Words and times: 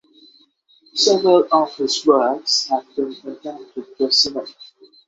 Several 0.95 1.47
of 1.51 1.75
his 1.75 2.03
works 2.07 2.65
have 2.69 2.87
been 2.95 3.15
adapted 3.23 3.85
for 3.99 4.09
cinema. 4.09 4.47